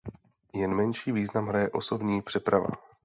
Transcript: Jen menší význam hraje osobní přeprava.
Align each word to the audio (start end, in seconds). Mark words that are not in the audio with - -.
Jen 0.53 0.75
menší 0.75 1.11
význam 1.11 1.47
hraje 1.47 1.69
osobní 1.69 2.21
přeprava. 2.21 2.67